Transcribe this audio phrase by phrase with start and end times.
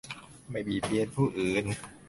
[0.49, 1.65] ไม่เบียดเบียนผู้อื่น